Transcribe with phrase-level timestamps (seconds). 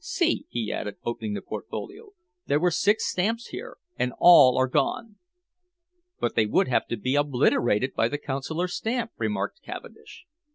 [0.03, 2.13] See," he added, opening the portfolio,
[2.47, 5.17] "there were six stamps here, and all are gone."
[6.19, 10.25] "But they would have to be obliterated by the Consular stamp," remarked Cavendish.